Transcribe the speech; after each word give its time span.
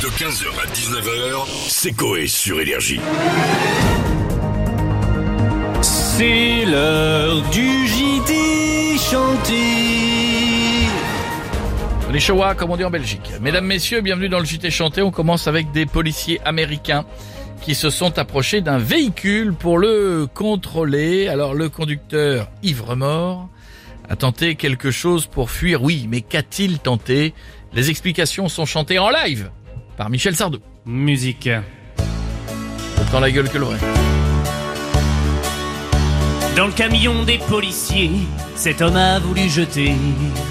De 0.00 0.06
15h 0.06 0.46
à 0.58 0.66
19h, 0.72 1.46
c'est 1.68 1.92
Coé 1.92 2.26
sur 2.26 2.58
Énergie. 2.58 2.98
C'est 5.82 6.64
l'heure 6.64 7.42
du 7.50 7.86
JT 7.86 8.96
chanté. 8.96 9.60
Les 12.10 12.18
Showa, 12.18 12.54
comme 12.54 12.70
on 12.70 12.78
dit 12.78 12.84
en 12.84 12.90
Belgique. 12.90 13.30
Mesdames, 13.42 13.66
Messieurs, 13.66 14.00
bienvenue 14.00 14.30
dans 14.30 14.38
le 14.38 14.46
JT 14.46 14.70
chanté. 14.70 15.02
On 15.02 15.10
commence 15.10 15.46
avec 15.48 15.70
des 15.72 15.84
policiers 15.84 16.40
américains 16.46 17.04
qui 17.60 17.74
se 17.74 17.90
sont 17.90 18.18
approchés 18.18 18.62
d'un 18.62 18.78
véhicule 18.78 19.52
pour 19.52 19.76
le 19.76 20.26
contrôler. 20.32 21.28
Alors 21.28 21.52
le 21.52 21.68
conducteur 21.68 22.48
ivre-mort 22.62 23.50
a 24.08 24.16
tenté 24.16 24.54
quelque 24.54 24.90
chose 24.90 25.26
pour 25.26 25.50
fuir. 25.50 25.82
Oui, 25.82 26.06
mais 26.08 26.22
qu'a-t-il 26.22 26.78
tenté? 26.78 27.34
Les 27.74 27.90
explications 27.90 28.48
sont 28.48 28.64
chantées 28.64 28.98
en 28.98 29.10
live 29.10 29.50
par 30.00 30.08
Michel 30.08 30.34
Sardou. 30.34 30.60
Musique. 30.86 31.50
Autant 32.98 33.20
la 33.20 33.30
gueule 33.30 33.50
que 33.50 33.58
le 33.58 33.66
vrai. 33.66 33.76
Dans 36.56 36.64
le 36.64 36.72
camion 36.72 37.22
des 37.24 37.36
policiers, 37.36 38.10
cet 38.54 38.80
homme 38.80 38.96
a 38.96 39.18
voulu 39.18 39.46
jeter 39.50 39.92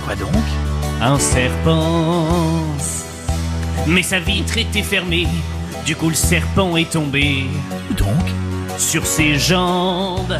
Quoi 0.05 0.15
donc? 0.17 0.29
Un 1.01 1.17
serpent. 1.17 2.63
Mais 3.87 4.03
sa 4.03 4.19
vitre 4.19 4.59
était 4.59 4.83
fermée, 4.83 5.25
du 5.83 5.95
coup 5.95 6.09
le 6.09 6.15
serpent 6.15 6.77
est 6.77 6.91
tombé 6.91 7.45
Où 7.89 7.95
donc? 7.95 8.25
Sur 8.77 9.03
ses 9.03 9.39
jambes. 9.39 10.37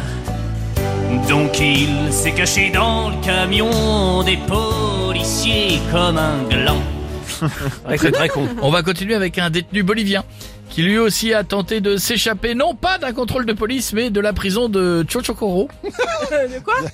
Donc 1.28 1.58
il 1.58 2.12
s'est 2.12 2.30
caché 2.30 2.70
dans 2.70 3.10
le 3.10 3.16
camion 3.24 4.22
des 4.22 4.36
policiers 4.36 5.80
comme 5.90 6.16
un 6.16 6.44
gland. 6.48 6.99
Très 7.96 8.12
très 8.12 8.28
con. 8.28 8.48
On 8.62 8.70
va 8.70 8.82
continuer 8.82 9.14
avec 9.14 9.38
un 9.38 9.50
détenu 9.50 9.82
bolivien 9.82 10.24
qui 10.68 10.82
lui 10.82 10.98
aussi 10.98 11.34
a 11.34 11.42
tenté 11.42 11.80
de 11.80 11.96
s'échapper 11.96 12.54
non 12.54 12.74
pas 12.74 12.98
d'un 12.98 13.12
contrôle 13.12 13.44
de 13.44 13.52
police 13.52 13.92
mais 13.92 14.10
de 14.10 14.20
la 14.20 14.32
prison 14.32 14.68
de 14.68 15.04
Chochocoro. 15.08 15.68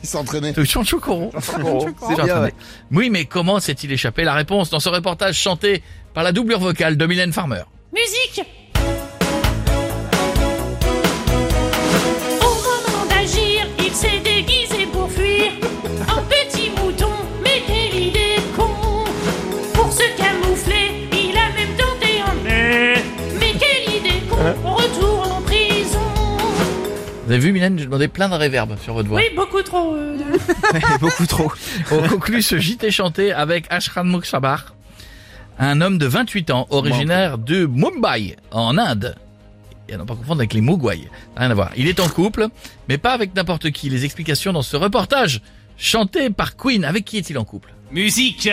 Il 0.02 0.08
s'entraînait. 0.08 0.52
De 0.52 0.64
Chochocoro. 0.64 1.30
C'est 1.40 2.24
bien, 2.24 2.42
ouais. 2.42 2.54
Oui, 2.90 3.10
mais 3.10 3.26
comment 3.26 3.60
s'est-il 3.60 3.92
échappé? 3.92 4.24
La 4.24 4.34
réponse 4.34 4.70
dans 4.70 4.80
ce 4.80 4.88
reportage 4.88 5.36
chanté 5.38 5.82
par 6.14 6.24
la 6.24 6.32
doublure 6.32 6.60
vocale 6.60 6.96
de 6.96 7.06
Mylène 7.06 7.32
Farmer. 7.32 7.62
Musique 7.92 8.46
avez 27.36 27.46
vu 27.46 27.52
Mylène, 27.52 27.78
j'ai 27.78 27.84
demandé 27.84 28.08
plein 28.08 28.28
de 28.28 28.34
réverb 28.34 28.76
sur 28.82 28.94
votre 28.94 29.08
voix. 29.08 29.18
Oui, 29.18 29.26
beaucoup 29.34 29.62
trop 29.62 29.94
euh, 29.94 30.16
de- 30.16 30.98
Beaucoup 31.00 31.26
trop. 31.26 31.52
On 31.90 32.08
conclut 32.08 32.42
ce 32.42 32.58
JT 32.58 32.90
chanté 32.90 33.32
avec 33.32 33.66
Ashran 33.70 34.04
Muksabar, 34.04 34.74
un 35.58 35.80
homme 35.80 35.98
de 35.98 36.06
28 36.06 36.50
ans, 36.50 36.66
originaire 36.70 37.38
de 37.38 37.66
Mumbai, 37.66 38.36
en 38.50 38.76
Inde. 38.78 39.14
Et 39.88 39.94
à 39.94 39.98
ne 39.98 40.02
pas 40.02 40.14
confondre 40.16 40.40
avec 40.40 40.52
les 40.52 40.60
Mugwai. 40.60 41.08
Rien 41.36 41.50
à 41.50 41.54
voir. 41.54 41.70
Il 41.76 41.86
est 41.86 42.00
en 42.00 42.08
couple, 42.08 42.48
mais 42.88 42.98
pas 42.98 43.12
avec 43.12 43.34
n'importe 43.36 43.70
qui. 43.70 43.88
Les 43.88 44.04
explications 44.04 44.52
dans 44.52 44.62
ce 44.62 44.76
reportage, 44.76 45.40
chanté 45.78 46.28
par 46.30 46.56
Queen. 46.56 46.84
Avec 46.84 47.04
qui 47.04 47.18
est-il 47.18 47.38
en 47.38 47.44
couple? 47.44 47.72
Musique 47.92 48.48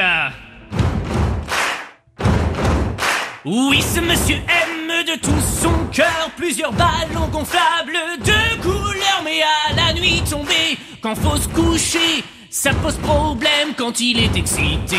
Oui, 3.46 3.82
ce 3.82 4.00
monsieur 4.00 4.36
aime 4.36 4.63
de 5.04 5.16
tout 5.20 5.42
son 5.62 5.88
cœur 5.92 6.30
plusieurs 6.38 6.72
ballons 6.72 7.28
gonflables 7.32 7.98
de 8.24 8.62
couleur, 8.62 9.22
mais 9.24 9.42
à 9.42 9.74
la 9.76 9.94
nuit 9.94 10.22
tombée, 10.30 10.78
quand 11.02 11.16
faut 11.16 11.36
se 11.36 11.48
coucher, 11.50 12.24
ça 12.50 12.74
pose 12.76 12.96
problème 12.98 13.74
quand 13.78 14.00
il 14.00 14.20
est 14.20 14.36
excité. 14.36 14.98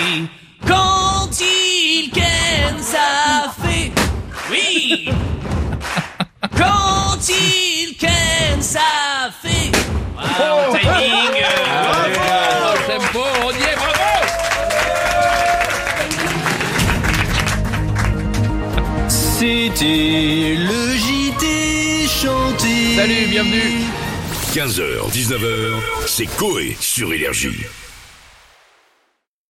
Quand 0.67 1.31
il 1.41 2.11
ken, 2.11 2.83
ça 2.83 3.53
fait... 3.63 4.04
C'était 19.55 20.57
le 20.57 20.97
JT 20.97 22.09
chanté. 22.09 22.97
Salut, 22.97 23.27
bienvenue 23.29 23.85
15h, 24.53 25.13
19h, 25.13 25.81
c'est 26.07 26.27
Coé 26.27 26.77
sur 26.81 27.13
Énergie. 27.13 27.65